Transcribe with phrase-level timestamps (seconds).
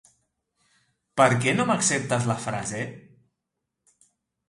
[1.21, 2.83] Per què no m'acceptes la frase?